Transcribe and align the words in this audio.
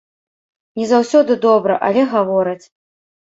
Не 0.79 0.85
заўсёды 0.91 1.37
добра, 1.45 1.77
але 1.89 2.07
гавораць. 2.17 2.65